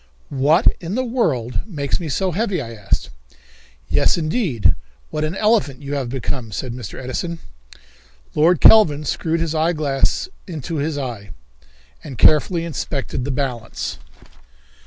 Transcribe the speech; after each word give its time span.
"What 0.33 0.65
in 0.79 0.95
the 0.95 1.03
world 1.03 1.61
makes 1.67 1.99
me 1.99 2.09
so 2.09 2.31
heavy?" 2.31 2.59
I 2.59 2.73
asked. 2.73 3.11
"Yes, 3.87 4.17
indeed, 4.17 4.73
what 5.11 5.23
an 5.23 5.35
elephant 5.35 5.83
you 5.83 5.93
have 5.93 6.09
become," 6.09 6.51
said 6.51 6.73
Mr. 6.73 6.97
Edison. 6.99 7.37
Lord 8.33 8.59
Kelvin 8.59 9.03
screwed 9.05 9.39
his 9.41 9.53
eyeglass 9.53 10.27
in 10.47 10.63
his 10.63 10.97
eye, 10.97 11.29
and 12.03 12.17
carefully 12.17 12.65
inspected 12.65 13.25
the 13.25 13.29
balance. 13.31 13.99